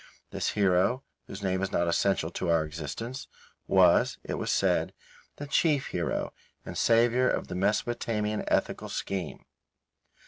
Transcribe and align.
This 0.31 0.49
hero, 0.57 1.03
whose 1.27 1.43
name 1.43 1.61
is 1.61 1.71
not 1.71 1.87
essential 1.87 2.31
to 2.31 2.49
our 2.49 2.65
existence, 2.65 3.27
was, 3.67 4.17
it 4.23 4.33
was 4.33 4.49
said, 4.51 4.95
the 5.35 5.45
chief 5.45 5.89
hero 5.93 6.33
and 6.65 6.75
Saviour 6.75 7.27
of 7.29 7.49
the 7.49 7.55
Mesopotamian 7.55 8.43
ethical 8.47 8.89
scheme. 8.89 9.45